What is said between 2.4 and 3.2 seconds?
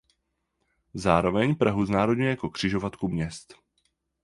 křižovatku